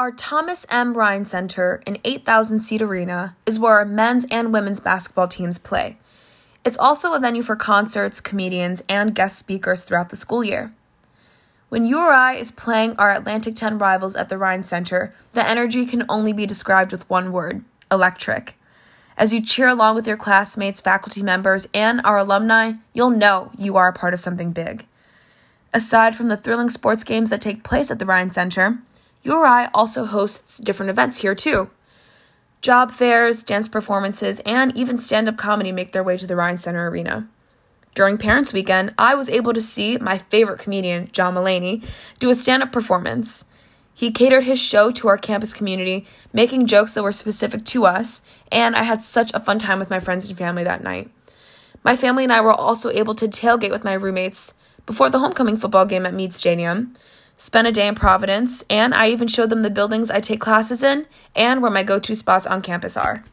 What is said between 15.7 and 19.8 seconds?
can only be described with one word electric. As you cheer